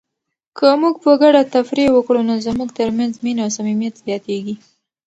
[0.57, 4.55] که موږ په ګډه تفریح وکړو نو زموږ ترمنځ مینه او صمیمیت زیاتیږي.